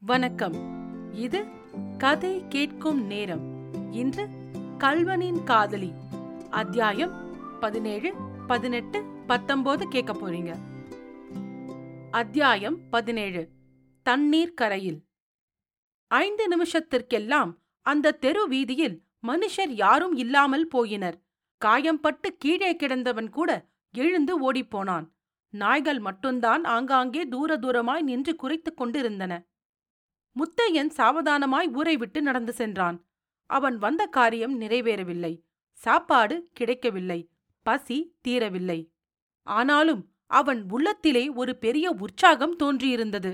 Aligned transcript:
வணக்கம். 0.00 0.56
இது 1.14 1.44
கதை 1.98 2.44
கேட்கும் 2.48 3.06
நேரம். 3.06 3.40
இன்று 3.92 4.28
கல்வனின் 4.78 5.44
காதலி. 5.44 5.92
அத்தியாயம் 6.50 7.36
பதினேழு 7.60 8.14
பதினெட்டு 8.46 9.02
பத்தொன்பது 9.26 9.88
கேட்க 9.88 10.12
போறீங்க. 10.12 10.56
அத்தியாயம் 12.10 12.88
பதினேழு. 12.90 13.48
தண்ணீர் 14.02 14.54
கரையில். 14.54 15.04
ஐந்து 16.06 16.48
நிமிஷத்திற்கெல்லாம் 16.56 17.52
அந்த 17.82 18.10
தெரு 18.10 18.48
வீதியில் 18.48 19.02
மனுஷர் 19.26 19.68
யாரும் 19.68 20.16
இல்லாமல் 20.16 20.68
போயினர். 20.74 21.14
காயம்பட்டு 21.64 22.28
கீழே 22.38 22.76
கிடந்தவன் 22.76 23.30
கூட 23.30 23.66
எழுந்து 23.92 24.52
ஓடிப்போனான் 24.52 25.08
நாய்கள் 25.50 25.98
மட்டும்தான் 25.98 26.64
ஆங்காங்கே 26.64 27.26
தூர 27.26 27.56
தூரமாய் 27.56 28.00
நின்று 28.00 28.36
குறைத்துக் 28.36 28.76
கொண்டிருந்தன. 28.76 29.44
முத்தையன் 30.38 30.90
சாவதானமாய் 30.96 31.74
ஊரை 31.74 31.96
விட்டு 31.96 32.22
நடந்து 32.22 32.52
சென்றான். 32.52 33.04
அவன் 33.50 33.76
வந்த 33.78 34.06
காரியம் 34.06 34.60
நிறைவேறவில்லை. 34.60 35.42
சாப்பாடு 35.72 36.48
கிடைக்கவில்லை. 36.52 37.30
பசி 37.62 38.16
தீரவில்லை. 38.28 38.90
ஆனாலும் 39.42 40.02
அவன் 40.26 40.70
உள்ளத்திலே 40.70 41.28
ஒரு 41.28 41.56
பெரிய 41.56 41.90
உற்சாகம் 41.90 42.56
தோன்றியிருந்தது. 42.56 43.32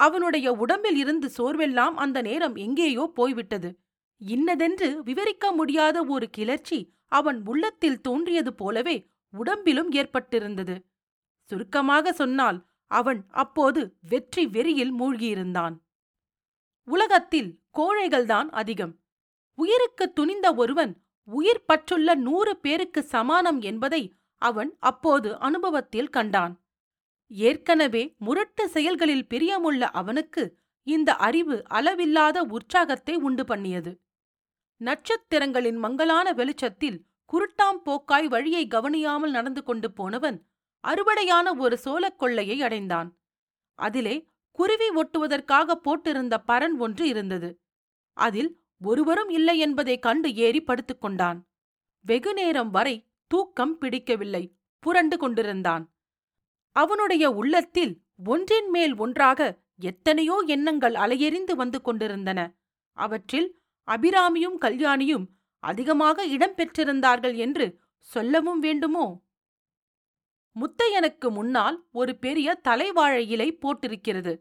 அவனுடைய 0.00 0.52
உடம்பில் 0.52 0.96
இருந்து 0.96 1.30
சோர்வெல்லாம் 1.38 1.94
அந்த 1.94 2.22
நேரம் 2.22 2.54
எங்கேயோ 2.54 3.10
போய்விட்டது. 3.14 3.78
இன்னதென்று 4.16 5.02
விவரிக்க 5.02 5.52
முடியாத 5.52 6.04
ஒரு 6.04 6.30
கிளர்ச்சி 6.30 6.78
அவன் 7.08 7.42
உள்ளத்தில் 7.44 8.00
தோன்றியது 8.00 8.54
போலவே 8.54 8.96
உடம்பிலும் 9.32 9.90
ஏற்பட்டிருந்தது. 9.90 10.76
சுருக்கமாக 11.42 12.12
சொன்னால் 12.12 12.58
அவன் 12.86 13.24
அப்போது 13.30 13.96
வெற்றி 14.08 14.46
வெறியில் 14.46 14.94
மூழ்கியிருந்தான். 14.98 15.74
உலகத்தில் 16.84 17.50
கோழைகள்தான் 17.74 18.48
அதிகம். 18.50 18.94
உயிருக்கு 19.58 20.12
துணிந்த 20.12 20.54
ஒருவன் 20.54 20.92
உயிர் 21.28 21.64
பற்றுள்ள 21.68 22.14
நூறு 22.14 22.56
பேருக்கு 22.56 23.02
சமானம் 23.02 23.60
என்பதை 23.60 24.02
அவன் 24.42 24.76
அப்போது 24.80 25.38
அனுபவத்தில் 25.38 26.10
கண்டான். 26.10 26.54
ஏற்கனவே 27.26 28.14
முரட்டு 28.18 28.68
செயல்களில் 28.68 29.26
பிரியமுள்ள 29.34 29.80
அவனுக்கு 29.80 30.58
இந்த 30.86 31.10
அறிவு 31.16 31.56
அளவில்லாத 31.68 32.42
உற்சாகத்தை 32.42 33.14
உண்டு 33.16 33.44
பண்ணியது. 33.44 33.92
நட்சத்திரங்களின் 34.80 35.76
மங்கலான 35.76 36.32
வெளிச்சத்தில் 36.32 36.98
குருட்டாம் 37.32 37.78
போக்காய் 37.84 38.28
வழியை 38.28 38.66
கவனியாமல் 38.66 39.30
நடந்து 39.30 39.62
கொண்டு 39.62 39.92
போனவன் 39.92 40.38
அறுவடையான 40.84 41.46
ஒரு 41.58 41.78
சோழக் 41.78 42.18
கொள்ளையை 42.18 42.62
அடைந்தான். 42.62 43.08
அதிலே 43.78 44.16
குருவி 44.56 44.88
ஒட்டுவதற்காக 44.88 45.80
போட்டிருந்த 45.84 46.36
பரன் 46.48 46.76
ஒன்று 46.78 47.08
இருந்தது. 47.08 47.60
அதில் 48.12 48.60
ஒருவரும் 48.80 49.28
இல்லை 49.28 49.58
என்பதைக் 49.58 50.02
கண்டு 50.02 50.34
ஏறி 50.34 50.62
படுத்துக் 50.62 51.00
கொண்டான். 51.00 51.48
வெகு 52.00 52.34
நேரம் 52.34 52.70
வரை 52.70 53.08
தூக்கம் 53.26 53.78
பிடிக்கவில்லை. 53.78 54.54
புரண்டு 54.78 55.18
கொண்டிருந்தான். 55.18 55.92
அவனுடைய 56.72 57.30
உள்ளத்தில் 57.30 58.02
ஒன்றின் 58.24 58.70
மேல் 58.70 58.96
ஒன்றாக 58.96 59.58
எத்தனையோ 59.78 60.42
எண்ணங்கள் 60.46 60.94
அலையெறிந்து 60.94 61.52
வந்து 61.52 61.82
கொண்டிருந்தன. 61.82 62.54
அவற்றில் 62.92 63.60
அபிராமியும் 63.86 64.58
கல்யாணியும் 64.60 65.26
அதிகமாக 65.58 66.26
இடம் 66.26 66.54
பெற்றிருந்தார்கள் 66.54 67.36
என்று 67.36 67.80
சொல்லவும் 67.98 68.58
வேண்டுமோ? 68.58 69.22
முத்தையனுக்கு 70.60 71.30
முன்னால் 71.30 71.86
ஒரு 71.92 72.16
பெரிய 72.16 72.60
தலைவாழை 72.68 73.28
இலை 73.28 73.58
போட்டிருக்கிறது. 73.58 74.40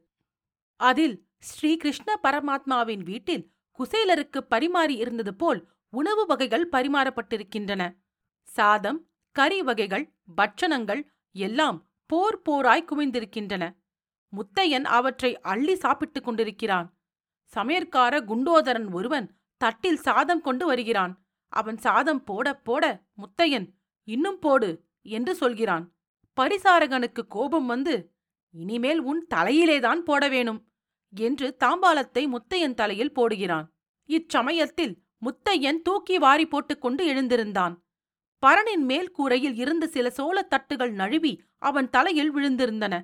அதில் 0.75 1.27
ஸ்ரீகிருஷ்ண 1.39 2.19
பரமாத்மாவின் 2.23 3.03
வீட்டில் 3.03 3.51
குசேலருக்கு 3.79 4.37
பரிமாறி 4.37 4.95
இருந்தது 4.95 5.35
போல் 5.35 5.67
உணவு 5.89 6.25
வகைகள் 6.25 6.69
பரிமாறப்பட்டிருக்கின்றன. 6.69 7.97
சாதம் 8.43 9.07
கறி 9.31 9.61
வகைகள் 9.61 10.13
பட்சணங்கள் 10.37 11.05
எல்லாம் 11.31 11.89
போர் 12.05 12.41
போராய் 12.41 12.85
குவிந்திருக்கின்றன. 12.85 13.75
முத்தையன் 14.31 14.83
அவற்றை 14.83 15.39
அள்ளி 15.39 15.75
சாப்பிட்டுக் 15.75 16.23
கொண்டிருக்கிறான். 16.23 16.97
சமையற்கார 17.43 18.19
குண்டோதரன் 18.19 18.91
ஒருவன் 18.91 19.35
தட்டில் 19.57 19.97
சாதம் 19.97 20.41
கொண்டு 20.41 20.65
வருகிறான். 20.65 21.25
அவன் 21.47 21.77
சாதம் 21.77 22.23
போட 22.23 22.53
போட 22.53 23.03
முத்தையன் 23.17 23.67
இன்னும் 24.03 24.39
போடு 24.39 24.83
என்று 25.01 25.35
சொல்கிறான். 25.35 25.93
பரிசாரகனுக்கு 26.41 27.21
கோபம் 27.27 27.65
வந்து 27.65 28.11
இனிமேல் 28.53 28.99
உன் 28.99 29.27
தலையிலேதான் 29.33 29.99
போட 29.99 30.29
வேணும் 30.29 30.67
என்று 31.13 31.55
தாம்பாலத்தை 31.63 32.23
முத்தையன் 32.27 32.73
தலையில் 32.73 33.11
போடுகிறான். 33.11 33.65
இச்சமயத்தில் 34.09 34.93
முத்தையன் 35.21 35.81
தூக்கி 35.81 36.17
வாரி 36.17 36.47
போட்டுக்கொண்டு 36.47 37.03
எழுந்திருந்தான். 37.13 37.75
பரனின் 38.43 38.85
மேல் 38.85 39.11
கூரையில் 39.11 39.55
இருந்து 39.55 39.87
சில 39.87 40.13
சோளத் 40.17 40.49
தட்டுகள் 40.49 40.91
நழுவி 40.91 41.43
அவன் 41.57 41.89
தலையில் 41.89 42.35
விழுந்திருந்தன. 42.35 43.03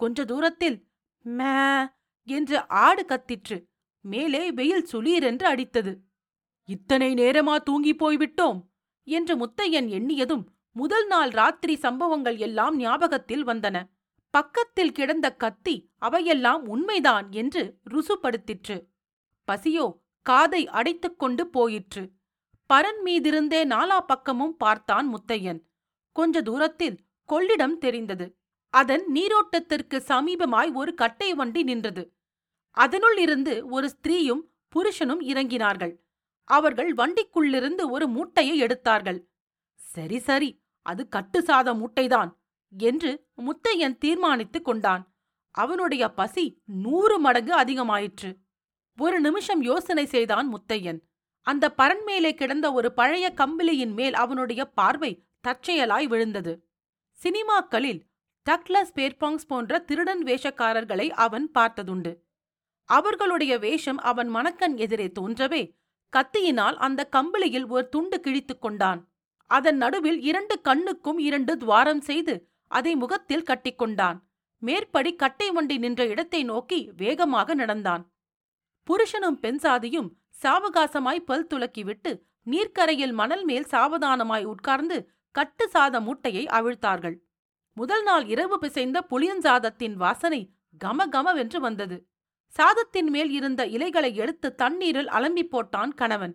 கொஞ்ச 0.00 0.24
தூரத்தில் 0.24 0.88
மே 1.20 1.86
என்று 2.28 2.68
ஆடு 2.68 3.04
கத்திற்று 3.08 3.58
மேலே 4.00 4.52
வெயில் 4.52 4.88
சுளீரென்று 4.92 5.46
அடித்தது. 5.52 5.92
இத்தனை 6.68 7.14
நேரமா 7.14 7.56
தூங்கி 7.62 7.94
போய்விட்டோம் 7.94 8.60
என்று 9.04 9.34
முத்தையன் 9.36 9.88
எண்ணியதும் 9.88 10.44
முதல் 10.76 11.06
நாள் 11.06 11.30
ராத்திரி 11.30 11.76
சம்பவங்கள் 11.76 12.36
எல்லாம் 12.36 12.76
ஞாபகத்தில் 12.76 13.46
வந்தன. 13.46 13.76
பக்கத்தில் 14.30 14.92
கிடந்த 14.92 15.30
கத்தி 15.32 15.90
அவையெல்லாம் 15.98 16.66
உண்மைதான் 16.66 17.32
என்று 17.32 17.62
ருசுப்படுத்திற்று. 17.90 18.76
பசியோ 19.44 19.86
காதை 20.22 20.68
அடைத்துக் 20.68 21.18
கொண்டு 21.18 21.46
போயிற்று. 21.46 22.10
பரன் 22.70 23.00
மீதிருந்தே 23.04 23.60
நாலா 23.64 23.98
பக்கமும் 24.00 24.56
பார்த்தான் 24.56 25.14
முத்தையன். 25.14 25.60
கொஞ்ச 26.12 26.42
தூரத்தில் 26.42 26.98
கொள்ளிடம் 27.28 27.78
தெரிந்தது. 27.78 28.36
அதன் 28.68 29.06
நீரோட்டத்திற்கு 29.14 30.02
சமீபமாய் 30.08 30.72
ஒரு 30.72 30.94
கட்டை 30.94 31.34
வண்டி 31.34 31.62
நின்றது. 31.62 32.04
அதனுள் 32.70 33.18
இருந்து 33.18 33.68
ஒரு 33.68 33.90
ஸ்திரீயும் 33.94 34.44
புருஷனும் 34.72 35.24
இறங்கினார்கள். 35.32 35.96
அவர்கள் 36.44 36.94
வண்டிக்குள்ளிருந்து 36.94 37.90
ஒரு 37.90 38.08
மூட்டையை 38.08 38.58
எடுத்தார்கள். 38.58 39.20
சரி 39.74 40.18
சரி 40.18 40.50
அது 40.86 41.08
கட்டு 41.08 41.40
சாத 41.40 41.74
மூட்டைதான் 41.74 42.30
என்று 42.78 43.10
முத்தையன் 43.36 43.98
தீர்மானித்துக் 43.98 44.64
கொண்டான். 44.64 45.04
அவனுடைய 45.50 46.08
பசி 46.08 46.44
நூறு 46.64 47.18
மடங்கு 47.18 47.54
அதிகமாயிற்று. 47.60 48.30
ஒரு 48.96 49.20
நிமிஷம் 49.20 49.62
யோசனை 49.62 50.06
செய்தான் 50.06 50.48
முத்தையன். 50.54 51.00
அந்த 51.46 51.74
பரன்மேலே 51.78 52.32
கிடந்த 52.34 52.72
ஒரு 52.72 52.92
பழைய 52.92 53.26
கம்பிலியின் 53.30 53.92
மேல் 53.92 54.14
அவனுடைய 54.14 54.62
பார்வை 54.64 55.12
தற்செயலாய் 55.48 56.06
விழுந்தது. 56.06 56.52
சினிமாக்களில் 57.22 58.00
டக்லஸ் 58.50 58.94
பேர்பாங்ஸ் 58.94 59.46
போன்ற 59.48 59.78
திருடன் 59.78 60.22
வேஷக்காரர்களை 60.22 61.08
அவன் 61.24 61.50
பார்த்ததுண்டு. 61.58 62.12
அவர்களுடைய 62.88 63.58
வேஷம் 63.58 63.98
அவன் 63.98 64.34
மணக்கன் 64.34 64.76
எதிரே 64.76 65.12
தோன்றவே 65.20 65.62
கத்தியினால் 66.12 66.76
அந்த 66.76 67.08
கம்பிளியில் 67.16 67.68
ஒரு 67.68 67.88
துண்டு 67.88 68.20
கிழித்துக் 68.20 68.60
கொண்டான். 68.60 69.00
அதன் 69.50 69.76
நடுவில் 69.76 70.20
இரண்டு 70.20 70.54
கண்ணுக்கும் 70.60 71.18
இரண்டு 71.18 71.52
துவாரம் 71.56 72.00
செய்து 72.00 72.34
அதை 72.70 72.92
முகத்தில் 72.94 73.48
கட்டிக்கொண்டான். 73.50 74.18
மேற்படி 74.62 75.10
கட்டை 75.16 75.48
வண்டி 75.50 75.76
நின்ற 75.78 76.02
இடத்தை 76.06 76.40
நோக்கி 76.44 76.78
வேகமாக 76.96 77.54
நடந்தான். 77.54 78.04
புருஷனும் 78.88 79.38
பெண் 79.40 79.60
சாதியும் 79.64 80.08
சாவகாசமாய் 80.42 81.26
பல் 81.28 81.46
துலக்கிவிட்டு 81.46 82.10
நீர்க்கரையில் 82.46 83.14
மணல் 83.20 83.44
மேல் 83.44 83.68
சாவதானமாய் 83.70 84.44
உட்கார்ந்து 84.44 84.96
கட்டு 85.34 85.64
சாத 85.72 86.00
மூட்டையை 86.00 86.44
அவிழ்த்தார்கள். 86.48 87.16
முதல் 87.76 88.02
நாள் 88.02 88.24
இரவு 88.24 88.56
பிசைந்த 88.58 88.98
புளியஞ்சாதத்தின் 89.10 89.96
வாசனை 89.96 90.40
கமகமவென்று 90.84 91.58
வந்தது. 91.60 91.96
சாதத்தின் 92.54 93.10
மேல் 93.10 93.30
இருந்த 93.30 93.62
இலைகளை 93.66 94.10
எடுத்து 94.14 94.48
தண்ணீரில் 94.54 95.10
அலம்பி 95.16 95.44
போட்டான் 95.54 95.92
கணவன். 95.94 96.34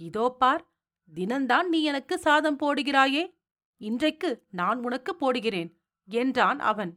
இதோ 0.00 0.26
பார் 0.40 0.62
தினந்தான் 1.08 1.68
நீ 1.68 1.82
எனக்கு 1.82 2.18
சாதம் 2.18 2.58
போடுகிறாயே. 2.58 3.34
இன்றைக்கு 3.80 4.46
நான் 4.50 4.84
உனக்கு 4.84 5.16
போடுகிறேன் 5.20 5.70
என்றான் 6.08 6.58
அவன். 6.58 6.92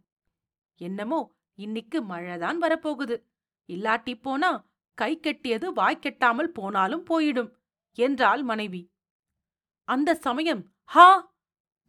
என்னமோ 0.76 1.20
இன்னிக்கு 1.56 2.04
மழைதான் 2.04 2.58
வரப்போகுது. 2.62 3.16
இல்லாட்டி 3.70 4.22
போனா 4.22 4.52
கை 4.94 5.20
கெட்டியது 5.20 5.66
வாய் 5.74 6.00
கெட்டாமல் 6.02 6.52
போனாலும் 6.54 7.06
போயிடும் 7.10 7.52
என்றாள் 7.98 8.44
மனைவி. 8.44 8.82
அந்த 9.88 10.16
சமயம் 10.16 10.62
ஹா! 10.84 11.10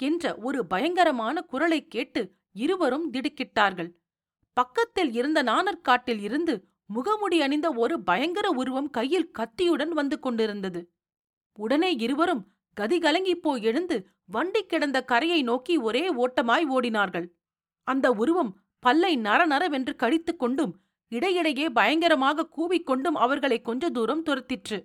என்ற 0.01 0.37
ஒரு 0.37 0.67
பயங்கரமான 0.67 1.43
குரலைக் 1.43 1.91
கேட்டு 1.91 2.23
இருவரும் 2.53 3.13
திடுக்கிட்டார்கள். 3.13 3.91
பக்கத்தில் 4.57 5.13
இருந்த 5.13 5.43
நாணற்காட்டில் 5.43 6.21
இருந்து 6.21 6.55
முகமுடி 6.95 7.39
அணிந்த 7.39 7.73
ஒரு 7.73 8.03
பயங்கர 8.03 8.51
உருவம் 8.51 8.91
கையில் 8.91 9.31
கத்தியுடன் 9.31 9.89
வந்து 9.89 10.19
கொண்டிருந்தது. 10.19 10.81
உடனே 11.57 11.95
இருவரும் 11.95 12.47
கதிகலங்கிப் 12.81 13.43
போய் 13.43 13.63
எழுந்து 13.63 13.97
வண்டி 14.25 14.63
கிடந்த 14.67 15.05
கரையை 15.05 15.43
நோக்கி 15.43 15.77
ஒரே 15.77 16.05
ஓட்டமாய் 16.15 16.67
ஓடினார்கள். 16.71 17.27
அந்த 17.83 18.11
உருவம் 18.11 18.61
பல்லை 18.79 19.19
நரநரவென்று 19.19 19.95
கடித்துக் 19.97 20.39
கொண்டும் 20.39 20.81
இடையிடையே 21.09 21.69
பயங்கரமாக 21.69 22.49
கூவிக்கொண்டும் 22.57 23.19
அவர்களை 23.25 23.63
கொஞ்ச 23.63 23.91
தூரம் 23.91 24.25
துரத்திற்று. 24.25 24.79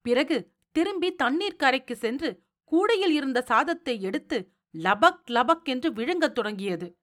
பிறகு 0.00 0.52
திரும்பி 0.70 1.14
தண்ணீர் 1.14 1.56
கரைக்கு 1.56 1.96
சென்று 1.96 2.42
கூடையில் 2.64 3.12
இருந்த 3.12 3.42
சாதத்தை 3.42 4.02
எடுத்து 4.02 4.52
லபக் 4.78 5.22
லபக் 5.30 5.64
என்று 5.64 5.92
விழுங்கத் 5.92 6.32
தொடங்கியது. 6.32 6.96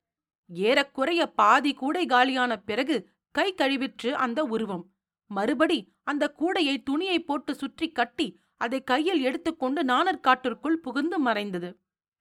ஏறக்குறைய 0.50 1.28
பாதி 1.32 1.74
கூடை 1.74 2.06
காலியான 2.06 2.58
பிறகு 2.58 3.10
கை 3.32 3.54
கழுவிற்று 3.54 4.12
அந்த 4.12 4.44
உருவம். 4.44 4.92
மறுபடி 5.32 5.80
அந்த 6.04 6.34
கூடையை 6.40 6.84
துணியை 6.84 7.24
போட்டு 7.24 7.56
சுற்றி 7.56 7.92
கட்டி 7.92 8.28
அதை 8.58 8.84
கையில் 8.84 9.22
எடுத்துக்கொண்டு 9.22 9.84
நாணற்காட்டிற்குள் 9.84 10.76
புகுந்து 10.76 11.20
மறைந்தது. 11.20 11.70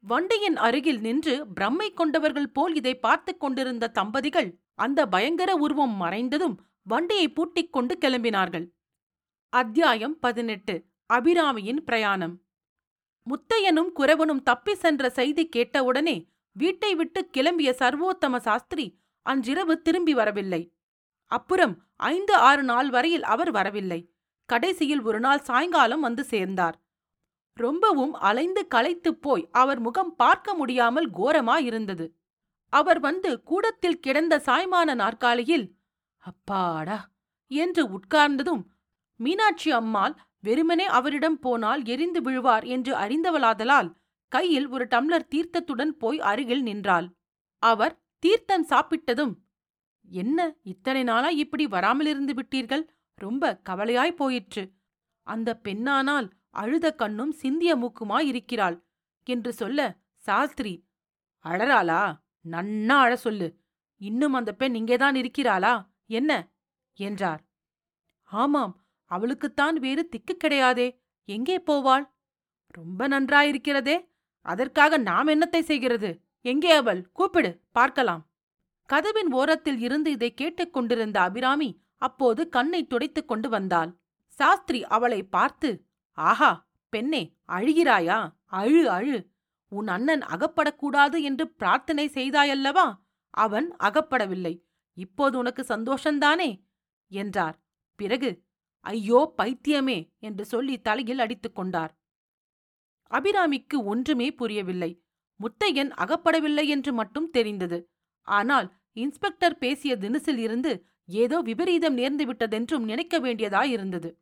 வண்டியின் 0.04 0.56
அருகில் 0.56 1.00
நின்று 1.00 1.46
பிரம்மை 1.60 1.94
கொண்டவர்கள் 1.94 2.50
போல் 2.50 2.74
இதை 2.74 2.94
பார்த்து 2.98 3.36
கொண்டிருந்த 3.36 3.88
தம்பதிகள் 3.88 4.50
அந்த 4.74 5.06
பயங்கர 5.06 5.54
உருவம் 5.56 5.94
மறைந்ததும் 6.00 6.56
வண்டியை 6.82 7.28
பூட்டிக் 7.28 7.72
கொண்டு 7.72 7.98
கிளம்பினார்கள். 8.00 8.66
அத்தியாயம் 9.52 10.18
பதினெட்டு. 10.18 10.74
அபிராமியின் 11.12 11.80
பிரயாணம். 11.84 12.34
முத்தையனும் 13.26 13.90
குரவனும் 13.96 14.42
தப்பி 14.42 14.74
சென்ற 14.74 15.10
செய்தி 15.10 15.48
கேட்டவுடனே 15.48 16.16
வீட்டை 16.52 16.94
விட்டு 16.94 17.30
கிளம்பிய 17.36 17.70
சர்வோத்தம 17.80 18.36
சாஸ்திரி 18.36 18.86
அன்றிரவு 19.22 19.82
திரும்பி 19.82 20.14
வரவில்லை. 20.14 20.62
அப்புறம் 21.30 21.74
ஐந்து 21.96 22.34
ஆறு 22.34 22.62
நாள் 22.62 22.90
வரையில் 22.90 23.22
அவர் 23.22 23.50
வரவில்லை. 23.50 24.00
கடைசியில் 24.48 25.02
ஒரு 25.02 25.20
நாள் 25.20 25.42
சாயங்காலம் 25.42 26.00
வந்து 26.00 26.22
சேர்ந்தார். 26.24 26.76
ரொம்பவும் 27.56 28.14
அலைந்து 28.20 28.62
களைத்துப் 28.66 29.20
போய் 29.22 29.44
அவர் 29.52 29.80
முகம் 29.80 30.12
பார்க்க 30.16 30.54
முடியாமல் 30.54 31.08
கோரமாயிருந்தது 31.10 32.06
அவர் 32.72 33.00
வந்து 33.00 33.30
கூடத்தில் 33.42 34.00
கிடந்த 34.00 34.34
சாய்மான 34.46 34.88
நாற்காலியில் 34.94 35.66
அப்பாடா! 36.22 36.96
என்று 37.50 37.82
உட்கார்ந்ததும் 37.88 38.62
மீனாட்சி 39.20 39.70
அம்மாள் 39.72 40.14
வெறுமனே 40.44 40.86
அவரிடம் 40.98 41.38
போனால் 41.38 41.82
எரிந்து 41.86 42.20
விழுவார் 42.22 42.64
என்று 42.66 42.92
அறிந்தவளாதலால் 42.94 43.90
கையில் 44.32 44.68
ஒரு 44.68 44.84
டம்ளர் 44.86 45.30
தீர்த்தத்துடன் 45.32 45.92
போய் 45.98 46.18
அருகில் 46.30 46.62
நின்றாள். 46.62 47.06
அவர் 47.62 47.94
தீர்த்தம் 48.22 48.66
சாப்பிட்டதும் 48.70 49.34
என்ன 50.08 50.38
இத்தனை 50.64 51.02
நாளா 51.04 51.30
இப்படி 51.42 51.64
வராமலிருந்து 51.66 52.32
விட்டீர்கள்? 52.34 52.84
ரொம்ப 53.20 53.60
கவலையாய் 53.68 54.16
போயிற்று. 54.16 54.72
அந்த 55.22 55.60
பெண்ணானால் 55.64 56.30
அழுத 56.50 56.94
கண்ணும் 56.94 57.32
சிந்திய 57.32 57.76
மூக்குமாயிருக்கிறாள் 57.76 58.82
என்று 59.24 59.52
சொல்ல 59.52 59.96
சாஸ்திரி 60.16 60.84
அழறாளா? 61.44 62.16
நன்னா 62.50 62.86
அழ 62.86 63.16
சொல்லு. 63.16 63.48
இன்னும் 64.00 64.32
அந்த 64.32 64.52
பெண் 64.52 64.74
இங்கேதான் 64.74 65.14
இருக்கிறாளா? 65.14 65.90
என்ன? 66.06 66.32
என்றார். 66.94 67.42
ஆமாம் 68.22 68.84
அவளுக்குத்தான் 69.10 69.74
வேறு 69.74 70.08
திக்கு 70.08 70.36
கிடையாதே. 70.36 71.00
எங்கே 71.24 71.58
போவாள்? 71.58 72.04
ரொம்ப 72.66 73.08
நன்றாயிருக்கிறதே. 73.08 73.96
அதற்காக 74.40 74.96
நாம் 74.96 75.28
என்னத்தை 75.28 75.60
செய்கிறது? 75.60 76.10
எங்கே 76.40 76.70
அவள்? 76.70 77.12
கூப்பிடு 77.12 77.60
பார்க்கலாம். 77.72 78.22
கதவின் 78.86 79.32
ஓரத்தில் 79.32 79.78
இருந்து 79.78 80.10
இதை 80.10 80.34
கேட்டுக் 80.34 80.72
கொண்டிருந்த 80.72 81.20
அபிராமி 81.20 81.70
அப்போது 82.02 82.42
கண்ணை 82.48 82.80
துடைத்துக் 82.86 83.28
கொண்டு 83.28 83.48
வந்தாள். 83.48 83.90
சாஸ்திரி 84.40 84.80
அவளை 84.86 85.20
பார்த்து 85.26 85.68
ஆஹா 86.18 86.50
பெண்ணே 86.92 87.22
அழுகிறாயா? 87.48 88.18
அழு 88.52 88.82
அழு. 88.90 89.16
உன் 89.72 89.88
அண்ணன் 89.88 90.22
அகப்படக்கூடாது 90.26 91.16
என்று 91.22 91.44
பிரார்த்தனை 91.50 92.06
செய்தாயல்லவா? 92.08 92.86
அவன் 93.34 93.68
அகப்படவில்லை. 93.78 94.54
இப்போது 94.98 95.34
உனக்கு 95.38 95.62
சந்தோஷந்தானே 95.68 96.50
என்றார். 97.10 97.56
பிறகு 97.98 98.30
ஐயோ 98.84 99.20
பைத்தியமே! 99.38 99.98
என்று 100.18 100.44
சொல்லி 100.44 100.74
தலையில் 100.80 101.18
அடித்துக் 101.18 101.54
கொண்டார். 101.54 101.92
அபிராமிக்கு 103.10 103.76
ஒன்றுமே 103.84 104.28
புரியவில்லை. 104.32 104.90
முத்தையன் 105.40 105.90
அகப்படவில்லை 105.94 106.64
என்று 106.66 106.92
மட்டும் 106.92 107.30
தெரிந்தது. 107.30 107.78
ஆனால் 108.28 108.68
இன்ஸ்பெக்டர் 108.96 109.56
பேசிய 109.58 109.92
தினசில் 109.96 110.38
இருந்து 110.38 110.72
ஏதோ 111.08 111.40
விபரீதம் 111.40 111.96
நேர்ந்து 111.96 112.24
விட்டதென்றும் 112.24 112.78
நினைக்க 112.78 113.20
வேண்டியதாயிருந்தது. 113.20 114.14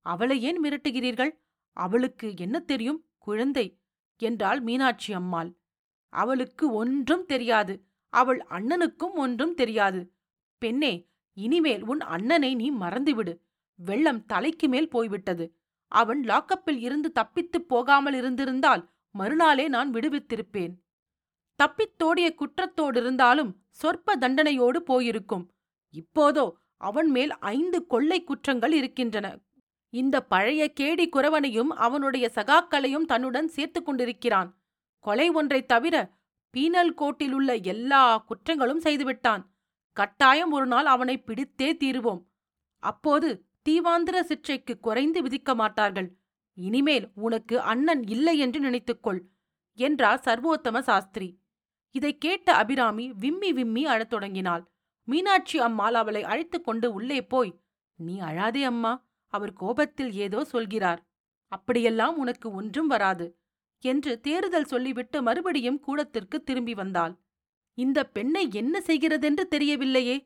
அவளை 0.00 0.42
ஏன் 0.42 0.62
மிரட்டுகிறீர்கள்? 0.62 1.38
அவளுக்கு 1.72 2.34
என்ன 2.36 2.60
தெரியும்? 2.60 3.06
குழந்தை 3.18 3.78
என்றாள் 4.16 4.60
மீனாட்சி 4.60 5.12
அம்மாள். 5.12 5.56
அவளுக்கு 6.08 6.72
ஒன்றும் 6.72 7.26
தெரியாது. 7.26 7.84
அவள் 8.08 8.44
அண்ணனுக்கும் 8.50 9.12
ஒன்றும் 9.14 9.54
தெரியாது. 9.54 10.12
பெண்ணே 10.58 11.08
இனிமேல் 11.32 11.82
உன் 11.82 12.00
அண்ணனை 12.00 12.54
நீ 12.54 12.72
மறந்துவிடு. 12.72 13.38
வெள்ளம் 13.74 14.24
தலைக்கு 14.24 14.68
மேல் 14.68 14.88
போய்விட்டது. 14.88 15.54
அவன் 15.88 16.20
லாக்கப்பில் 16.20 16.78
இருந்து 16.78 17.12
தப்பித்துப் 17.12 17.68
போகாமல் 17.68 18.14
இருந்திருந்தால் 18.14 18.90
மறுநாளே 19.10 19.68
நான் 19.68 19.92
விடுவித்திருப்பேன். 19.92 20.74
தப்பித்தோடிய 21.56 22.34
குற்றத்தோடிருந்தாலும் 22.38 23.52
சொற்ப 23.68 24.16
தண்டனையோடு 24.16 24.76
போயிருக்கும். 24.76 25.50
இப்போதோ 25.90 26.56
அவன் 26.76 27.10
மேல் 27.10 27.38
ஐந்து 27.38 27.86
கொள்ளை 27.86 28.24
குற்றங்கள் 28.24 28.72
இருக்கின்றன. 28.72 29.38
இந்த 29.88 30.22
பழைய 30.22 30.72
கேடி 30.80 31.08
குறவனையும் 31.12 31.66
அவனுடைய 31.66 32.30
சகாக்களையும் 32.34 33.04
தன்னுடன் 33.04 33.48
சேர்த்து 33.48 33.82
கொண்டிருக்கிறான். 33.82 34.60
கொலை 35.00 35.30
ஒன்றைத் 35.30 35.68
தவிர 35.68 36.12
பீனல் 36.56 36.94
கோட்டிலுள்ள 36.96 37.64
எல்லா 37.64 38.24
குற்றங்களும் 38.24 38.80
செய்துவிட்டான். 38.80 39.44
கட்டாயம் 39.92 40.52
ஒரு 40.52 40.66
நாள் 40.66 40.86
அவனை 40.86 41.22
பிடித்தே 41.22 41.72
தீருவோம். 41.72 42.24
அப்போது 42.78 43.46
தீவாந்திர 43.68 44.20
சிற்றைக்கு 44.20 44.78
குறைந்து 44.78 45.22
விதிக்க 45.22 45.54
மாட்டார்கள். 45.54 46.16
இனிமேல் 46.54 47.10
உனக்கு 47.14 47.60
அண்ணன் 47.60 48.04
இல்லை 48.04 48.38
என்று 48.38 48.60
நினைத்துக்கொள் 48.60 49.20
என்றார் 49.74 50.22
சர்வோத்தம 50.24 50.80
சாஸ்திரி. 50.80 51.38
இதை 51.90 52.18
கேட்ட 52.18 52.54
அபிராமி 52.54 53.12
விம்மி 53.12 53.52
விம்மி 53.52 53.86
அழத் 53.86 54.10
தொடங்கினாள். 54.10 54.70
மீனாட்சி 55.08 55.58
அம்மாள் 55.58 55.94
அவளை 55.94 56.22
அழைத்துக் 56.22 56.64
கொண்டு 56.64 56.92
உள்ளே 56.92 57.18
போய் 57.22 57.52
நீ 57.94 58.20
அழாதே 58.20 58.62
அம்மா 58.62 58.92
அவர் 59.32 59.52
கோபத்தில் 59.52 60.12
ஏதோ 60.12 60.44
சொல்கிறார். 60.44 61.00
அப்படியெல்லாம் 61.52 62.18
உனக்கு 62.18 62.52
ஒன்றும் 62.52 62.86
வராது 62.86 63.26
என்று 63.82 64.20
தேறுதல் 64.20 64.64
சொல்லிவிட்டு 64.64 65.22
மறுபடியும் 65.22 65.80
கூடத்திற்கு 65.80 66.42
திரும்பி 66.42 66.74
வந்தாள். 66.74 67.14
இந்த 67.78 67.98
பெண்ணை 68.06 68.48
என்ன 68.52 68.80
செய்கிறதென்று 68.80 69.44
தெரியவில்லையே 69.50 70.16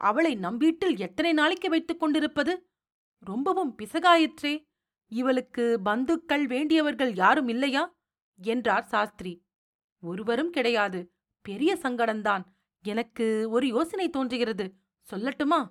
அவளை 0.00 0.34
நம் 0.34 0.56
வீட்டில் 0.56 0.96
எத்தனை 0.96 1.32
நாளைக்கு 1.32 1.68
வைத்துக் 1.68 2.00
கொண்டிருப்பது? 2.00 2.70
ரொம்பவும் 3.18 3.74
பிசகாயிற்றே 3.78 4.66
இவளுக்கு 5.12 5.80
பந்துக்கள் 5.82 6.46
வேண்டியவர்கள் 6.46 7.14
யாரும் 7.14 7.48
இல்லையா? 7.48 7.96
என்றார் 8.38 8.84
சாஸ்திரி. 8.84 9.32
ஒருவரும் 10.02 10.50
கிடையாது 10.50 11.00
பெரிய 11.42 11.78
சங்கடம்தான். 11.82 12.44
எனக்கு 12.82 13.50
ஒரு 13.50 13.66
யோசனை 13.66 14.10
தோன்றுகிறது. 14.10 14.74
சொல்லட்டுமா? 15.10 15.68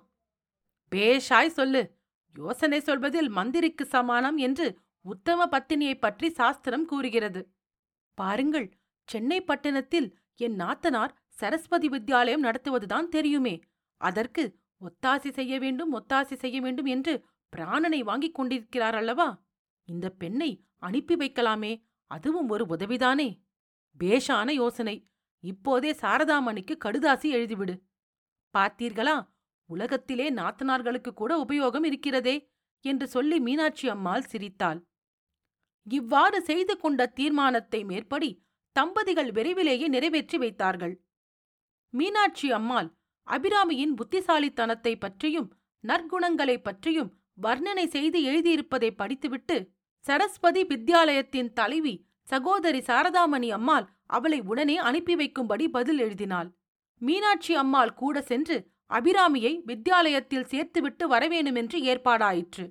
பேஷாய் 0.94 1.46
சொல்லு. 1.46 1.96
யோசனை 2.38 2.80
சொல்வதில் 2.80 3.28
மந்திரிக்கு 3.28 3.84
சமானம் 3.84 4.36
என்று 4.36 4.78
உத்தம 5.00 5.46
பத்தினியைப் 5.46 6.00
பற்றி 6.00 6.30
சாஸ்திரம் 6.30 6.86
கூறுகிறது. 6.86 7.52
பாருங்கள் 8.14 8.78
சென்னை 9.06 9.40
பட்டணத்தில் 9.40 10.18
என் 10.36 10.56
நாத்தனார் 10.56 11.10
சரஸ்வதி 11.28 11.88
வித்யாலயம் 11.88 12.42
நடத்துவதுதான் 12.42 13.08
தெரியுமே. 13.08 13.60
அதற்கு 13.96 14.58
ஒத்தாசி 14.80 15.30
செய்ய 15.30 15.58
வேண்டும் 15.58 16.00
ஒத்தாசி 16.00 16.34
செய்ய 16.34 16.60
வேண்டும் 16.60 16.84
என்று 16.84 17.24
பிராணனை 17.56 18.00
வாங்கிக் 18.00 18.34
கொண்டிருக்கிறார் 18.34 18.94
அல்லவா? 18.94 19.44
இந்த 19.84 20.10
பெண்ணை 20.10 20.64
அனுப்பி 20.76 21.16
வைக்கலாமே. 21.16 21.82
அதுவும் 22.06 22.48
ஒரு 22.48 22.66
உதவிதானே? 22.66 23.40
பேஷான 23.98 24.50
யோசனை. 24.50 25.07
இப்போதே 25.40 25.90
சாரதாமணிக்கு 25.92 26.76
கடுதாசி 26.84 27.28
எழுதிவிடு. 27.34 27.80
பார்த்தீர்களா? 28.58 29.28
உலகத்திலே 29.64 30.32
நாத்தனார்களுக்கு 30.32 31.10
கூட 31.10 31.44
உபயோகம் 31.44 31.84
இருக்கிறதே 31.84 32.50
என்று 32.80 33.08
சொல்லி 33.08 33.40
மீனாட்சி 33.40 33.88
அம்மாள் 33.88 34.22
சிரித்தாள். 34.22 34.86
இவ்வாறு 35.82 36.42
செய்து 36.42 36.76
கொண்ட 36.76 37.06
தீர்மானத்தை 37.06 37.84
மேற்படி 37.84 38.44
தம்பதிகள் 38.72 39.30
விரைவிலேயே 39.32 39.88
நிறைவேற்றி 39.88 40.38
வைத்தார்கள். 40.38 41.04
மீனாட்சி 41.90 42.52
அம்மாள் 42.52 42.96
அபிராமியின் 43.26 43.94
புத்திசாலித்தனத்தை 43.94 44.98
பற்றியும் 44.98 45.48
நற்குணங்களைப் 45.84 46.64
பற்றியும் 46.64 47.10
வர்ணனை 47.42 47.86
செய்து 47.86 48.18
எழுதியிருப்பதை 48.20 48.90
படித்துவிட்டு 48.96 49.56
சரஸ்வதி 50.04 50.64
வித்யாலயத்தின் 50.64 51.52
தலைவி 51.52 52.06
சகோதரி 52.22 52.78
சாரதாமணி 52.78 53.48
அம்மாள் 53.48 53.97
அவளை 54.08 54.40
உடனே 54.40 54.76
அனுப்பி 54.76 55.14
வைக்கும்படி 55.16 55.64
பதில் 55.68 55.98
எழுதினாள். 55.98 56.48
மீனாட்சி 57.02 57.54
அம்மாள் 57.54 57.94
கூட 57.94 58.22
சென்று 58.22 58.56
அபிராமியை 58.90 59.52
வித்யாலயத்தில் 59.66 60.48
சேர்த்துவிட்டு 60.52 61.04
வரவேணுமென்று 61.10 61.78
ஏற்பாடாயிற்று. 61.90 62.64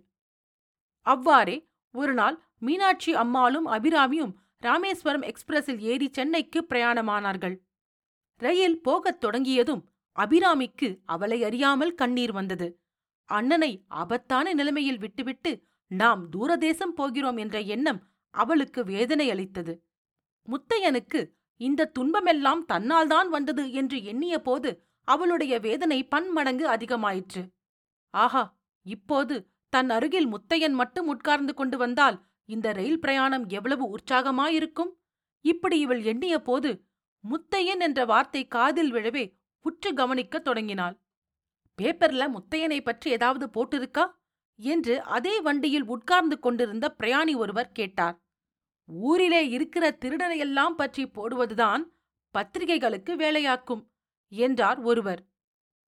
அவ்வாறே 1.06 1.58
ஒருநாள் 1.96 2.38
மீனாட்சி 2.60 3.12
அம்மாளும் 3.15 3.67
அபிராமியும் 3.67 4.34
ராமேஸ்வரம் 4.58 5.22
எக்ஸ்பிரஸில் 5.22 5.82
ஏறி 5.91 6.08
சென்னைக்கு 6.10 6.60
பிரயாணமானார்கள். 6.70 7.56
ரயில் 8.41 8.82
போகத் 8.82 9.22
தொடங்கியதும் 9.22 9.84
அபிராமிக்கு 10.15 10.89
அவளை 11.06 11.39
அறியாமல் 11.44 11.94
கண்ணீர் 11.94 12.32
வந்தது. 12.32 12.67
அண்ணனை 13.29 13.72
ஆபத்தான 13.88 14.53
நிலைமையில் 14.53 14.98
விட்டுவிட்டு 14.98 15.51
நாம் 15.91 16.22
தூரதேசம் 16.32 16.96
போகிறோம் 16.96 17.38
என்ற 17.38 17.58
எண்ணம் 17.60 18.00
அவளுக்கு 18.34 18.82
வேதனை 18.84 19.27
அளித்தது 19.29 19.74
முத்தையனுக்கு 20.51 21.35
இந்த 21.55 21.85
துன்பமெல்லாம் 21.85 22.65
தன்னால்தான் 22.65 23.29
வந்தது 23.29 23.71
என்று 23.71 24.03
எண்ணிய 24.03 24.41
போது 24.41 24.89
அவளுடைய 25.03 25.59
வேதனை 25.59 26.07
பன்மடங்கு 26.07 26.65
அதிகமாயிற்று. 26.67 27.51
ஆஹா 28.09 28.57
இப்போது 28.83 29.51
தன் 29.69 29.89
அருகில் 29.89 30.27
முத்தையன் 30.27 30.71
மட்டும் 30.71 31.07
உட்கார்ந்து 31.07 31.53
கொண்டு 31.53 31.77
வந்தால் 31.77 32.25
இந்த 32.45 32.71
ரயில் 32.71 32.99
பிரயாணம் 32.99 33.47
எவ்வளவு 33.47 33.97
உற்சாகமாயிருக்கும்? 33.97 34.91
இப்படி 35.41 35.79
இவள் 35.79 36.01
எண்ணிய 36.03 36.41
போது 36.41 36.85
முத்தையன் 37.23 37.79
என்ற 37.79 38.05
வார்த்தை 38.05 38.47
காதில் 38.47 38.93
விழவே 38.93 39.33
உற்று 39.59 39.93
கவனிக்கத் 39.93 40.43
தொடங்கினாள். 40.43 40.95
பேப்பர்ல 41.81 42.23
முத்தையனை 42.29 42.81
பற்றி 42.81 43.11
ஏதாவது 43.11 43.45
போட்டிருக்கா? 43.47 44.05
என்று 44.59 45.01
அதே 45.01 45.41
வண்டியில் 45.41 45.85
உட்கார்ந்து 45.85 46.39
கொண்டிருந்த 46.39 46.95
பிரயாணி 46.99 47.35
ஒருவர் 47.35 47.71
கேட்டார். 47.71 48.26
ஊரிலே 48.88 49.50
இருக்கிற 49.50 49.98
திருடனையெல்லாம் 50.06 50.70
பற்றி 50.70 51.08
போடுவதுதான் 51.08 51.84
பத்திரிகைகளுக்கு 52.32 53.15
வேலையாக்கும் 53.15 53.88
என்றார் 54.27 54.79
ஒருவர். 54.79 55.27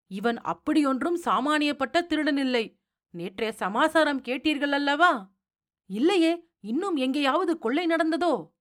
இவன் 0.07 0.37
அப்படியொன்றும் 0.37 1.21
சாமானியப்பட்ட 1.25 2.01
திருடனில்லை. 2.01 2.77
நேற்றைய 3.09 3.53
சமாசாரம் 3.53 4.21
கேட்டீர்கள் 4.21 4.71
அல்லவா 4.71 5.31
இல்லையே 5.85 6.47
இன்னும் 6.59 6.95
எங்கேயாவது 6.95 7.57
கொள்ளை 7.57 7.85
நடந்ததோ? 7.85 8.51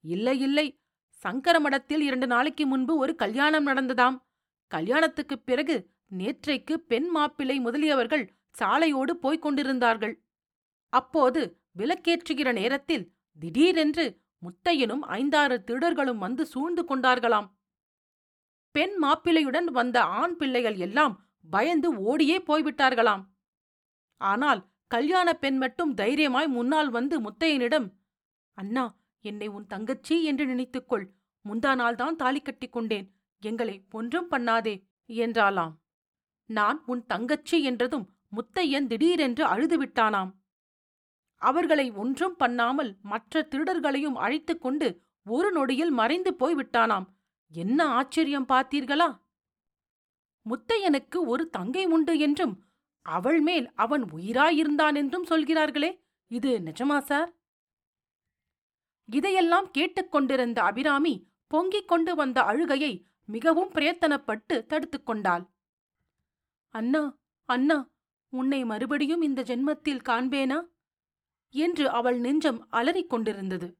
இல்லை 0.00 0.40
இல்லை. 0.40 0.80
சங்கரமடத்தில் 1.24 2.00
இரண்டு 2.00 2.26
நாளைக்கு 2.26 2.66
முன்பு 2.66 2.96
ஒரு 2.96 3.14
கல்யாணம் 3.14 3.66
நடந்ததாம். 3.66 4.22
கல்யாணத்துக்குப் 4.74 5.46
பிறகு 5.46 5.90
நேற்றைக்கு 6.18 6.74
பெண் 6.74 7.06
மாப்பிள்ளை 7.06 7.60
முதலியவர்கள் 7.60 8.28
சாலையோடு 8.58 9.10
போய்க் 9.10 9.42
கொண்டிருந்தார்கள். 9.42 10.22
அப்போது 10.88 11.60
விளக்கேற்றுகிற 11.78 12.52
நேரத்தில் 12.52 13.12
திடீரென்று 13.38 14.04
முத்தையனும் 14.42 15.02
ஐந்தாறு 15.16 15.56
திருடர்களும் 15.66 16.18
வந்து 16.18 16.46
சூழ்ந்து 16.46 16.82
கொண்டார்களாம். 16.82 17.48
பெண் 18.74 18.94
மாப்பிள்ளையுடன் 19.02 19.68
வந்த 19.70 19.96
ஆண் 20.02 20.36
பிள்ளைகள் 20.36 20.76
எல்லாம் 20.76 21.14
பயந்து 21.50 21.88
ஓடியே 22.00 22.38
போய்விட்டார்களாம். 22.38 23.22
ஆனால் 24.20 24.60
கல்யாண 24.86 25.28
பெண் 25.34 25.58
மட்டும் 25.58 25.94
தைரியமாய் 25.94 26.48
முன்னால் 26.48 26.90
வந்து 26.90 27.16
முத்தையனிடம் 27.20 27.88
அண்ணா 28.58 28.84
என்னை 29.24 29.46
உன் 29.46 29.66
தங்கச்சி 29.66 30.24
என்று 30.24 30.44
நினைத்துக்கொள். 30.46 31.06
முந்தா 31.44 31.72
நாள்தான் 31.80 32.16
தாலி 32.16 32.40
கட்டிக் 32.40 32.72
கொண்டேன். 32.72 33.06
எங்களை 33.42 33.76
ஒன்றும் 33.90 34.30
பண்ணாதே 34.30 34.74
என்றாளாம். 35.08 35.74
நான் 36.50 36.78
உன் 36.86 37.02
தங்கச்சி 37.06 37.58
என்றதும் 37.62 38.06
முத்தையன் 38.36 38.86
திடீரென்று 38.86 39.44
அழுதுவிட்டானாம். 39.44 40.30
அவர்களை 41.40 41.86
ஒன்றும் 41.92 42.36
பண்ணாமல் 42.36 42.90
மற்ற 43.02 43.42
திருடர்களையும் 43.50 44.16
அழைத்துக் 44.16 44.62
கொண்டு 44.62 44.88
ஒரு 45.26 45.52
நொடியில் 45.52 45.90
மறைந்து 45.90 46.34
போய் 46.34 46.54
விட்டானாம் 46.54 47.06
என்ன 47.52 47.86
ஆச்சரியம் 47.88 48.48
பார்த்தீர்களா? 48.48 49.08
முத்தையனுக்கு 50.46 51.18
ஒரு 51.24 51.48
தங்கை 51.48 51.84
உண்டு 51.86 52.18
என்றும் 52.18 52.54
அவள் 53.06 53.40
மேல் 53.40 53.66
அவன் 53.74 54.04
உயிராயிருந்தான் 54.04 54.96
என்றும் 54.96 55.24
சொல்கிறார்களே 55.24 55.90
இது 56.30 56.50
நிஜமா 56.64 56.98
சார்? 56.98 57.30
இதையெல்லாம் 59.08 59.70
கேட்டுக்கொண்டிருந்த 59.70 60.58
அபிராமி 60.62 61.14
பொங்கிக் 61.46 61.88
கொண்டு 61.88 62.14
வந்த 62.14 62.38
அழுகையை 62.42 62.92
மிகவும் 63.24 63.72
பிரயத்தனப்பட்டு 63.72 64.56
தடுத்துக் 64.66 65.06
கொண்டாள். 65.06 65.44
அண்ணா 66.74 67.02
அண்ணா 67.48 67.78
உன்னை 68.32 68.64
மறுபடியும் 68.64 69.22
இந்த 69.22 69.40
ஜென்மத்தில் 69.42 70.04
காண்பேனா? 70.08 70.58
என்று 71.50 71.90
அவள் 71.90 72.18
நெஞ்சம் 72.18 72.68
அலறிக் 72.70 73.08
கொண்டிருந்தது 73.08 73.78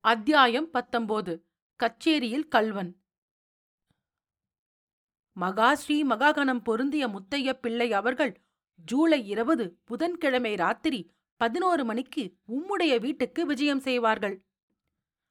அத்தியாயம் 0.00 0.70
பத்தொன்பது 0.70 1.46
கச்சேரியில் 1.76 2.48
கல்வன் 2.48 3.00
மகாஸ்ரீ 5.40 6.04
மகாகணம் 6.04 6.62
பொருந்திய 6.62 7.08
முத்தைய 7.08 7.52
பிள்ளை 7.52 7.92
அவர்கள் 7.92 8.40
ஜூலை 8.74 9.26
இருபது 9.26 9.78
புதன்கிழமை 9.84 10.54
ராத்திரி 10.54 11.10
பதினோரு 11.36 11.84
மணிக்கு 11.84 12.36
உம்முடைய 12.48 13.00
வீட்டுக்கு 13.00 13.46
விஜயம் 13.46 13.80
செய்வார்கள். 13.80 14.44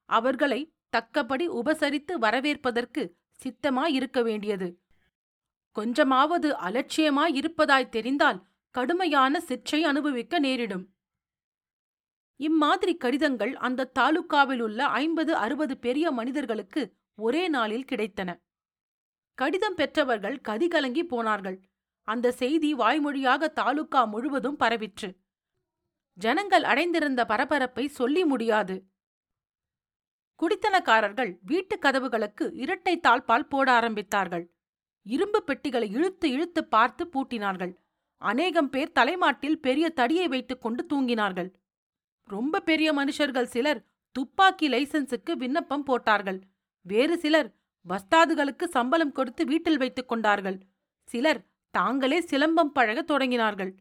அவர்களை 0.05 0.73
தக்கபடி 0.89 1.49
உபசரித்து 1.49 2.13
வரவேற்பதற்கு 2.13 3.17
சித்தமாயிருக்க 3.43 4.23
வேண்டியது. 4.23 4.81
கொஞ்சமாவது 5.71 6.57
அலட்சியமாயிருப்பதாய் 6.57 7.89
தெரிந்தால் 7.89 8.50
கடுமையான 8.71 9.41
சிற்றை 9.41 9.83
அனுபவிக்க 9.83 10.39
நேரிடும். 10.39 10.93
இம்மாதிரி 12.35 12.97
கடிதங்கள் 12.97 13.55
அந்த 13.55 13.91
தாலுக்காவில் 13.99 14.59
உள்ள 14.59 14.85
ஐம்பது 14.85 15.35
அறுபது 15.35 15.77
பெரிய 15.77 16.11
மனிதர்களுக்கு 16.11 16.95
ஒரே 17.15 17.47
நாளில் 17.47 17.85
கிடைத்தன. 17.85 18.41
கடிதம் 19.33 19.75
பெற்றவர்கள் 19.75 20.41
கதிகலங்கி 20.47 21.03
போனார்கள். 21.03 21.69
அந்த 22.01 22.31
செய்தி 22.31 22.75
வாய்மொழியாக 22.75 23.51
தாலுக்கா 23.55 24.07
முழுவதும் 24.07 24.59
பரவிற்று. 24.59 25.17
ஜனங்கள் 26.13 26.63
அடைந்திருந்த 26.63 27.25
பரபரப்பை 27.25 27.87
சொல்லி 27.87 28.25
முடியாது. 28.25 28.85
குடித்தனக்காரர்கள் 30.39 31.37
வீட்டுக் 31.41 31.83
கதவுகளுக்கு 31.83 32.53
இரட்டை 32.53 32.99
தாழ்பால் 32.99 33.47
போட 33.49 33.79
ஆரம்பித்தார்கள். 33.79 34.45
இரும்பு 35.03 35.43
பெட்டிகளை 35.43 35.89
இழுத்து 35.89 36.29
இழுத்து 36.29 36.65
பார்த்து 36.65 37.09
பூட்டினார்கள். 37.13 37.79
அநேகம் 38.21 38.69
பேர் 38.69 38.91
தலைமாட்டில் 38.91 39.61
பெரிய 39.61 39.89
தடியை 39.89 40.27
வைத்துக் 40.27 40.61
கொண்டு 40.61 40.85
தூங்கினார்கள். 40.93 41.53
ரொம்ப 42.23 42.59
பெரிய 42.59 42.93
மனுஷர்கள் 42.93 43.43
சிலர் 43.43 43.85
துப்பாக்கி 44.11 44.69
லைசன்ஸுக்கு 44.69 45.31
விண்ணப்பம் 45.31 45.83
போட்டார்கள். 45.83 46.41
வேறு 46.81 47.17
சிலர் 47.17 47.55
வஸ்தாதுகளுக்கு 47.87 48.63
சம்பளம் 48.63 49.11
கொடுத்து 49.11 49.45
வீட்டில் 49.45 49.77
வைத்துக் 49.77 50.07
கொண்டார்கள். 50.07 50.59
சிலர் 51.03 51.45
தாங்களே 51.71 52.19
சிலம்பம் 52.19 52.71
பழகத் 52.73 53.11
தொடங்கினார்கள். 53.11 53.75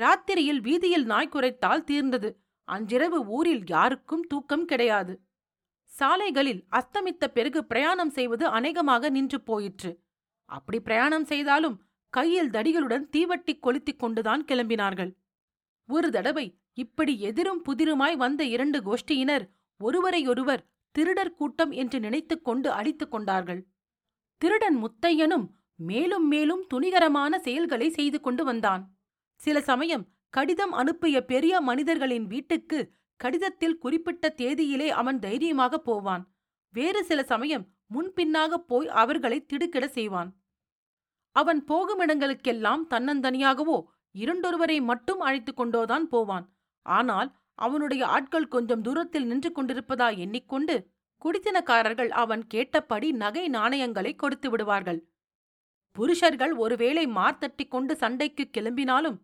ராத்திரியில் 0.00 0.60
வீதியில் 0.60 1.04
நாய் 1.04 1.32
குறைத்தால் 1.32 1.84
தீர்ந்தது. 1.84 2.40
அன்றிரவு 2.64 3.26
ஊரில் 3.26 3.62
யாருக்கும் 3.66 4.22
தூக்கம் 4.22 4.64
கிடையாது. 4.64 5.20
சாலைகளில் 5.84 6.64
அஸ்தமித்த 6.70 7.26
பிறகு 7.26 7.64
பிரயாணம் 7.64 8.10
செய்வது 8.10 8.46
அநேகமாக 8.46 9.08
நின்று 9.08 9.40
போயிற்று. 9.40 10.02
அப்படி 10.44 10.80
பிரயாணம் 10.80 11.24
செய்தாலும் 11.24 11.85
கையில் 12.10 12.50
தடிகளுடன் 12.50 13.08
தீவட்டி 13.16 13.58
கொளுத்திக் 13.58 13.98
கொண்டுதான் 13.98 14.44
கிளம்பினார்கள். 14.44 15.14
ஒரு 15.86 16.10
தடவை 16.10 16.58
இப்படி 16.72 17.20
எதிரும் 17.20 17.62
புதிருமாய் 17.62 18.16
வந்த 18.16 18.44
இரண்டு 18.44 18.82
கோஷ்டியினர் 18.82 19.48
ஒருவரையொருவர் 19.78 20.66
திருடர் 20.90 21.34
கூட்டம் 21.34 21.70
என்று 21.70 22.00
நினைத்துக் 22.00 22.44
கொண்டு 22.44 22.70
அடித்துக் 22.70 23.10
கொண்டார்கள். 23.10 23.66
திருடன் 24.36 24.84
முத்தையனும் 24.84 25.46
மேலும் 25.74 26.28
மேலும் 26.28 26.66
துணிகரமான 26.74 27.38
செயல்களை 27.38 27.90
செய்து 27.90 28.20
கொண்டு 28.20 28.44
வந்தான். 28.44 28.96
சில 29.36 29.60
சமயம் 29.60 30.08
கடிதம் 30.30 30.72
அனுப்பிய 30.72 31.24
பெரிய 31.24 31.60
மனிதர்களின் 31.60 32.26
வீட்டுக்கு 32.26 32.92
கடிதத்தில் 33.16 33.78
குறிப்பிட்ட 33.78 34.34
தேதியிலே 34.36 34.86
அவன் 34.86 35.18
தைரியமாக 35.18 35.78
போவான். 35.78 36.34
வேறு 36.72 37.04
சில 37.04 37.24
சமயம் 37.24 37.68
முன்பின்னாகப் 37.94 38.66
போய் 38.66 38.88
அவர்களை 38.88 39.46
திடுக்கிட 39.46 39.88
செய்வான். 39.88 40.36
அவன் 41.40 41.60
போகுமிடங்களுக்கெல்லாம் 41.70 42.82
தன்னந்தனியாகவோ 42.92 43.78
இரண்டொருவரை 44.14 44.78
மட்டும் 44.90 45.20
அழைத்துக் 45.20 45.58
கொண்டோதான் 45.60 46.06
போவான். 46.12 46.46
ஆனால் 46.86 47.30
அவனுடைய 47.58 48.02
ஆட்கள் 48.16 48.52
கொஞ்சம் 48.54 48.84
தூரத்தில் 48.86 49.26
நின்று 49.26 49.50
கொண்டிருப்பதா 49.52 50.08
எண்ணிக்கொண்டு 50.24 50.74
குடித்தனக்காரர்கள் 51.22 52.10
அவன் 52.22 52.42
கேட்டபடி 52.46 53.08
நகை 53.22 53.44
நாணயங்களை 53.48 54.12
கொடுத்து 54.16 54.48
விடுவார்கள். 54.50 55.00
புருஷர்கள் 55.96 56.54
ஒருவேளை 56.64 57.04
மார்த்தட்டி 57.18 57.64
கொண்டு 57.68 57.94
சண்டைக்கு 57.96 58.44
கிளம்பினாலும் 58.56 59.18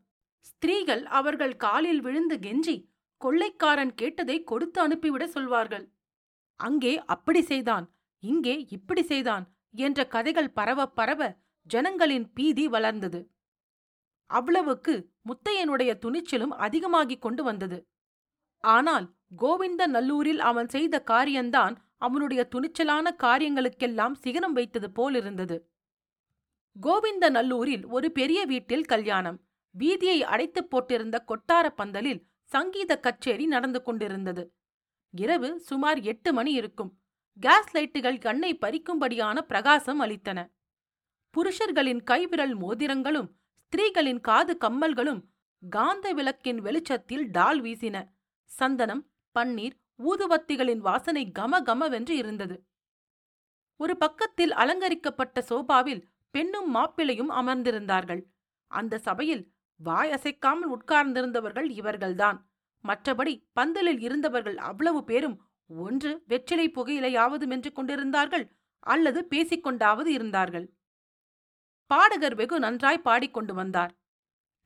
ஸ்திரீகள் 0.47 1.03
அவர்கள் 1.19 1.55
காலில் 1.57 2.01
விழுந்து 2.01 2.37
கெஞ்சி 2.47 2.77
கொள்ளைக்காரன் 3.21 3.93
கேட்டதை 4.01 4.37
கொடுத்து 4.43 4.79
அனுப்பிவிட 4.81 5.25
சொல்வார்கள். 5.27 5.85
அங்கே 6.61 6.95
அப்படி 7.15 7.43
செய்தான் 7.43 7.87
இங்கே 8.23 8.55
இப்படி 8.77 9.03
செய்தான் 9.03 9.45
என்ற 9.85 10.01
கதைகள் 10.15 10.51
பரவ 10.51 10.87
பரவ 10.99 11.21
ஜனங்களின் 11.63 12.33
பீதி 12.33 12.69
வளர்ந்தது. 12.69 13.31
அவ்வளவுக்கு 14.27 15.11
முத்தையனுடைய 15.25 15.99
துணிச்சலும் 15.99 16.57
அதிகமாகிக் 16.59 17.23
கொண்டு 17.23 17.45
வந்தது. 17.45 17.89
ஆனால் 18.59 19.15
கோவிந்த 19.37 19.89
நல்லூரில் 19.89 20.39
அவன் 20.39 20.69
செய்த 20.69 21.03
காரியந்தான் 21.03 21.91
அவனுடைய 21.97 22.49
துணிச்சலான 22.55 23.15
காரியங்களுக்கெல்லாம் 23.23 24.15
சிகரம் 24.15 24.53
வைத்தது 24.53 24.91
போலிருந்தது. 24.91 25.71
கோவிந்த 26.81 27.31
நல்லூரில் 27.31 27.87
ஒரு 27.87 28.13
பெரிய 28.13 28.45
வீட்டில் 28.45 28.85
கல்யாணம். 28.85 29.41
வீதியை 29.79 30.23
அடைத்துப் 30.23 30.77
போட்டிருந்த 30.77 31.19
கொட்டார 31.27 31.69
பந்தலில் 31.69 32.27
சங்கீத 32.45 33.01
கச்சேரி 33.01 33.47
நடந்து 33.47 33.83
கொண்டிருந்தது. 33.83 34.55
இரவு 35.11 35.61
சுமார் 35.61 36.01
எட்டு 36.01 36.33
மணி 36.33 36.53
இருக்கும். 36.53 36.99
கேஸ் 37.41 37.77
லைட்டுகள் 37.77 38.21
கண்ணை 38.21 38.57
பறிக்கும்படியான 38.57 39.41
பிரகாசம் 39.41 40.01
அளித்தன. 40.01 40.51
புருஷர்களின் 41.35 42.03
கைவிரல் 42.03 42.55
மோதிரங்களும் 42.57 43.29
ஸ்திரீகளின் 43.63 44.21
காது 44.21 44.57
கம்மல்களும் 44.61 45.21
காந்த 45.63 46.13
விளக்கின் 46.13 46.61
வெளிச்சத்தில் 46.61 47.25
டால் 47.31 47.61
வீசின. 47.63 47.97
சந்தனம் 48.51 49.03
பன்னீர் 49.37 49.77
ஊதுவத்திகளின் 50.05 50.79
வாசனை 50.79 51.33
கம 51.39 51.61
கமவென்று 51.63 52.11
இருந்தது. 52.11 52.57
ஒரு 53.77 53.97
பக்கத்தில் 53.97 54.53
அலங்கரிக்கப்பட்ட 54.53 55.43
சோபாவில் 55.43 56.03
பெண்ணும் 56.31 56.69
மாப்பிளையும் 56.75 57.31
அமர்ந்திருந்தார்கள். 57.31 58.23
அந்த 58.71 58.99
சபையில் 58.99 59.43
வாய் 59.81 60.11
அசைக்காமல் 60.11 60.73
உட்கார்ந்திருந்தவர்கள் 60.77 61.69
இவர்கள்தான். 61.71 62.39
மற்றபடி 62.85 63.35
பந்தலில் 63.53 64.01
இருந்தவர்கள் 64.01 64.57
அவ்வளவு 64.57 65.05
பேரும் 65.05 65.37
ஒன்று 65.67 66.13
வெற்றிலை 66.27 66.67
புகையிலையாவது 66.69 67.45
மென்று 67.47 67.73
கொண்டிருந்தார்கள் 67.73 68.45
அல்லது 68.87 69.21
பேசிக்கொண்டாவது 69.31 70.07
இருந்தார்கள். 70.07 70.67
பாடகர் 71.93 72.37
வெகு 72.41 72.57
நன்றாய் 72.59 73.05
பாடிக்கொண்டு 73.07 73.55
வந்தார். 73.55 73.93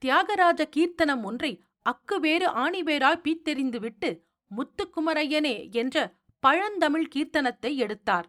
தியாகராஜ 0.03 0.63
கீர்த்தனம் 0.77 1.23
ஒன்றை 1.23 1.53
அக்குவேறு 1.91 2.47
ஆணிவேராய் 2.63 3.25
பீத்தெறிந்துவிட்டு 3.25 4.09
முத்துக்குமரையனே 4.51 5.57
என்ற 5.83 5.97
பழந்தமிழ் 6.43 7.07
கீர்த்தனத்தை 7.15 7.71
எடுத்தார். 7.85 8.27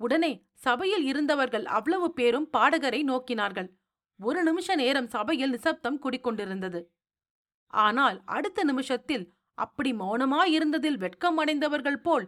உடனே 0.00 0.32
சபையில் 0.64 1.04
இருந்தவர்கள் 1.04 1.66
அவ்வளவு 1.76 2.08
பேரும் 2.18 2.48
பாடகரை 2.56 3.00
நோக்கினார்கள். 3.10 3.68
ஒரு 4.20 4.40
நிமிஷ 4.42 4.74
நேரம் 4.74 5.08
சபையில் 5.08 5.52
நிசப்தம் 5.54 5.98
குடிக்கொண்டிருந்தது. 6.04 6.80
ஆனால் 7.72 8.16
அடுத்த 8.36 8.60
நிமிஷத்தில் 8.64 9.24
அப்படி 9.58 9.90
மௌனமாயிருந்ததில் 9.92 10.98
வெட்கம் 11.04 11.38
அடைந்தவர்கள் 11.42 12.00
போல் 12.06 12.26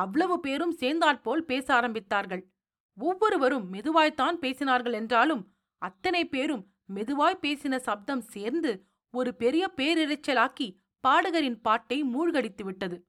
அவ்வளவு 0.00 0.36
பேரும் 0.40 0.74
சேர்ந்தாற்போல் 0.82 1.44
பேச 1.44 1.66
ஆரம்பித்தார்கள். 1.80 2.42
ஒவ்வொருவரும் 2.94 3.68
மெதுவாய்த்தான் 3.68 4.38
பேசினார்கள் 4.38 4.92
என்றாலும் 4.92 5.54
அத்தனை 5.78 6.28
பேரும் 6.28 6.74
மெதுவாய் 6.94 7.42
பேசின 7.42 7.76
சப்தம் 7.76 8.20
சேர்ந்து 8.20 8.86
ஒரு 9.10 9.34
பெரிய 9.34 9.72
பேரிரைச்சலாக்கி 9.76 10.74
பாடகரின் 11.08 11.60
பாட்டை 11.60 12.02
மூழ்கடித்து 12.02 12.64
விட்டது. 12.64 13.08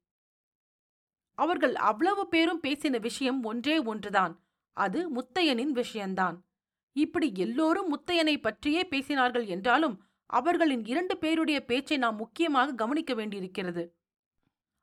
அவர்கள் 1.36 1.76
அவ்வளவு 1.76 2.28
பேரும் 2.28 2.62
பேசின 2.62 3.00
விஷயம் 3.00 3.44
ஒன்றே 3.44 3.80
ஒன்றுதான். 3.80 4.44
அது 4.72 5.14
முத்தையனின் 5.16 5.72
விஷயம்தான் 5.72 6.46
இப்படி 6.92 7.32
எல்லோரும் 7.36 7.98
முத்தையனை 7.98 8.42
பற்றியே 8.42 8.88
பேசினார்கள் 8.90 9.46
என்றாலும் 9.46 10.04
அவர்களின் 10.26 10.86
இரண்டு 10.86 11.18
பேருடைய 11.18 11.66
பேச்சை 11.66 11.98
நாம் 11.98 12.16
முக்கியமாக 12.16 12.74
கவனிக்க 12.74 13.14
வேண்டியிருக்கிறது. 13.14 13.96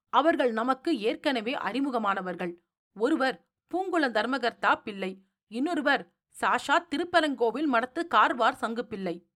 அவர்கள் 0.09 0.52
நமக்கு 0.52 0.99
ஏற்கனவே 0.99 1.55
அறிமுகமானவர்கள். 1.55 2.52
ஒருவர் 2.93 3.48
பூங்குளம் 3.75 4.17
தர்மகர்த்தா 4.19 4.75
பிள்ளை. 4.83 5.23
இன்னொருவர் 5.47 6.15
சாஷா 6.41 6.87
திருப்பரங்கோவில் 6.89 7.73
மடத்து 7.73 8.07
கார்வார் 8.07 8.55
சங்கு 8.55 8.87
பிள்ளை. 8.87 9.29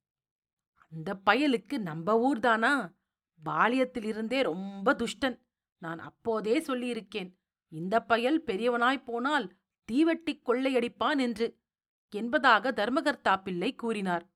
அந்த 0.88 1.20
பயலுக்கு 1.30 1.78
நம்ம 1.78 2.32
ஊர்தானா? 2.32 2.92
பாலியத்திலிருந்தே 3.44 4.42
ரொம்ப 4.42 4.92
துஷ்டன். 4.92 5.40
நான் 5.78 5.98
அப்போதே 5.98 6.60
சொல்லியிருக்கேன் 6.60 7.34
இந்த 7.68 8.00
பயல் 8.00 8.44
பெரியவனாய் 8.46 9.04
போனால் 9.04 9.56
தீவெட்டி 9.92 10.40
கொள்ளையடிப்பான் 10.46 11.18
என்று 11.18 11.60
என்பதாக 12.10 12.72
தர்மகர்த்தா 12.72 13.42
பிள்ளை 13.42 13.74
கூறினார். 13.74 14.30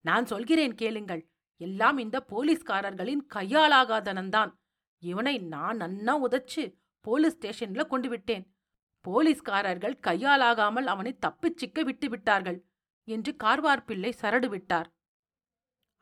நான் 0.00 0.26
சொல்கிறேன் 0.26 0.74
கேளுங்கள் 0.74 1.28
எல்லாம் 1.56 1.98
இந்த 1.98 2.24
போலீஸ்காரர்களின் 2.28 3.22
கையாலாகாதனந்தான் 3.34 4.52
இவனை 4.98 5.38
நான் 5.38 5.78
நன்னா 5.78 6.14
உதச்சு 6.26 6.74
போலீஸ் 7.00 7.38
ஸ்டேஷன்ல 7.38 7.86
கொண்டு 7.86 8.08
விட்டேன். 8.08 8.55
போலீஸ்காரர்கள் 9.06 9.96
கையாலாகாமல் 10.06 10.84
அவனை 10.84 11.18
தப்பிச்சிக்க 11.26 11.84
விட்டு 11.84 12.08
விட்டார்கள் 12.08 12.58
என்று 13.04 13.36
கார்வார் 13.44 13.84
பிள்ளை 13.84 14.10
சரடு 14.20 14.48
விட்டார். 14.48 14.88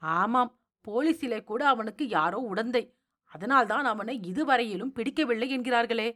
ஆமாம் 0.03 0.53
போலீசிலே 0.85 1.45
கூட 1.45 1.67
அவனுக்கு 1.67 2.09
யாரோ 2.09 2.39
உடந்தை. 2.53 2.83
அதனால்தான் 3.33 3.85
அவனை 3.85 4.15
இதுவரையிலும் 4.23 4.93
பிடிக்கவில்லை 4.93 5.49
என்கிறார்களே 5.59 6.09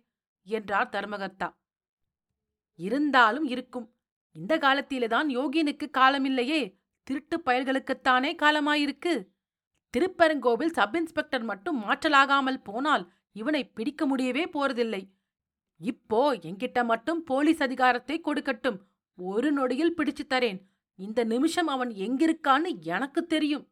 என்றார் 0.46 0.92
தர்மகர்த்தா. 0.92 1.48
இருந்தாலும் 2.78 3.44
இருக்கும். 3.44 3.86
இந்த 4.36 4.58
காலத்திலேதான் 4.58 5.28
யோகினுக்கு 5.38 5.86
காலமில்லையே. 5.98 6.60
திருட்டு 7.06 7.36
பயல்களுக்குத்தானே 7.46 8.30
காலமாயிருக்கு. 8.42 9.14
திருப்பரங்கோவில் 9.94 10.76
சப் 10.78 10.96
இன்ஸ்பெக்டர் 10.96 11.42
மட்டும் 11.42 11.78
மாற்றலாகாமல் 11.84 12.64
போனால் 12.64 13.04
இவனை 13.32 13.62
பிடிக்க 13.68 14.06
முடியவே 14.06 14.44
போறதில்லை. 14.46 15.02
இப்போ 15.80 16.34
என்கிட்ட 16.34 16.84
மட்டும் 16.84 17.22
போலீஸ் 17.22 17.62
அதிகாரத்தை 17.62 18.20
கொடுக்கட்டும். 18.20 18.78
ஒரு 19.16 19.52
நொடியில் 19.52 19.94
பிடிச்சு 19.96 20.24
தரேன். 20.28 20.60
இந்த 20.94 21.24
நிமிஷம் 21.24 21.66
அவன் 21.66 21.88
எங்கிருக்கான்னு 21.88 22.80
எனக்கு 22.80 23.26
தெரியும். 23.26 23.68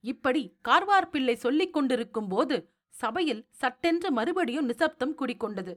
இப்படி 0.00 0.56
கார்வார் 0.68 1.10
பிள்ளை 1.10 1.34
சொல்லிக் 1.36 1.72
கொண்டிருக்கும் 1.72 2.28
போது 2.28 2.72
சபையில் 2.88 3.46
சட்டென்று 3.50 4.10
மறுபடியும் 4.10 4.64
நிசப்தம் 4.64 5.16
குடிக்கொண்டது. 5.18 5.74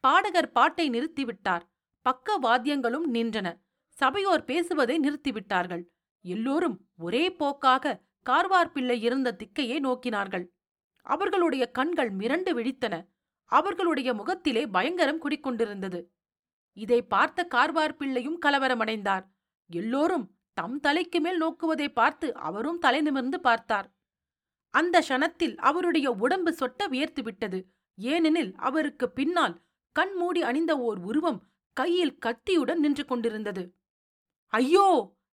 பாடகர் 0.00 0.52
பாட்டை 0.52 0.90
நிறுத்திவிட்டார். 0.90 1.62
பக்க 2.02 2.38
வாத்தியங்களும் 2.42 3.06
நின்றன. 3.12 3.48
சபையோர் 3.88 4.44
பேசுவதை 4.44 4.98
நிறுத்திவிட்டார்கள். 4.98 5.82
எல்லோரும் 6.20 6.80
ஒரே 6.96 7.30
போக்காக 7.30 8.00
கார்வார் 8.26 8.72
பிள்ளை 8.72 9.02
இருந்த 9.02 9.36
திக்கையை 9.38 9.78
நோக்கினார்கள். 9.80 10.46
அவர்களுடைய 11.02 11.70
கண்கள் 11.70 12.16
மிரண்டு 12.16 12.52
விழித்தன. 12.58 13.06
அவர்களுடைய 13.52 14.14
முகத்திலே 14.14 14.66
பயங்கரம் 14.66 15.22
குடிக்கொண்டிருந்தது 15.22 16.00
இதை 16.76 17.02
பார்த்த 17.02 17.48
கார்வார் 17.54 17.96
பிள்ளையும் 17.96 18.38
கலவரமடைந்தார். 18.46 19.24
எல்லோரும் 19.70 20.26
தம் 20.52 20.80
தலைக்கு 20.80 21.20
மேல் 21.20 21.40
நோக்குவதை 21.42 21.88
பார்த்து 21.92 22.34
அவரும் 22.34 22.78
தலை 22.78 23.00
நிமிர்ந்து 23.00 23.40
பார்த்தார். 23.40 23.88
அந்த 24.74 24.96
க்ஷணத்தில் 25.08 25.56
அவருடைய 25.60 26.08
உடம்பு 26.10 26.50
சொட்ட 26.52 26.88
வியர்த்து 26.88 27.22
விட்டது. 27.22 27.58
ஏனெனில் 27.98 28.52
அவருக்கு 28.58 29.10
பின்னால் 29.10 29.56
கண்மூடி 29.96 30.42
அணிந்த 30.42 30.72
ஓர் 30.78 30.98
உருவம் 30.98 31.40
கையில் 31.76 32.18
கத்தியுடன் 32.18 32.80
நின்று 32.80 33.04
கொண்டிருந்தது. 33.04 33.64
ஐயோ! 34.52 34.86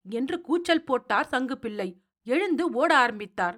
என்று 0.06 0.38
கூச்சல் 0.41 0.84
போட்டார் 0.84 1.28
சங்கு 1.28 1.56
பிள்ளை. 1.58 1.89
எழுந்து 2.28 2.63
ஓட 2.71 2.91
ஆரம்பித்தார். 2.97 3.58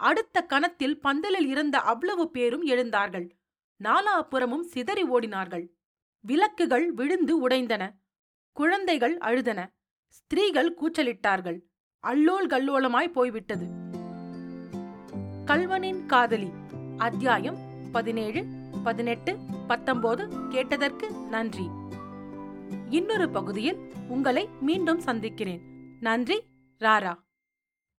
அடுத்த 0.00 0.42
கணத்தில் 0.42 1.00
பந்தலில் 1.00 1.46
இருந்த 1.46 1.76
அவ்வளவு 1.78 2.24
பேரும் 2.30 2.64
எழுந்தார்கள். 2.66 3.26
நாலாபுறமும் 3.82 4.60
சிதறி 4.60 5.04
ஓடினார்கள். 5.04 5.68
விளக்குகள் 6.20 6.92
விழுந்து 6.92 7.48
உடைந்தன. 7.48 7.90
குழந்தைகள் 8.52 9.18
அழுதன. 9.18 9.66
ஸ்திரீகள் 10.08 10.74
கூச்சலிட்டார்கள். 10.74 11.60
அல்லோல் 12.06 12.46
கல்லோலமாய் 12.46 13.12
போய்விட்டது. 13.12 13.66
கல்வனின் 15.46 16.06
காதலி. 16.06 16.50
அத்தியாயம் 16.96 17.56
பதினேழு 17.92 18.44
பதினெட்டு 18.84 19.36
பத்தொன்பது 19.66 20.28
கேட்டதற்கு 20.48 21.10
நன்றி. 21.10 21.68
இன்னொரு 22.90 23.30
பகுதியில் 23.30 23.92
உங்களை 24.08 24.48
மீண்டும் 24.60 25.00
சந்திக்கிறேன். 25.00 25.62
நன்றி 26.00 26.42
ராரா. 26.80 27.14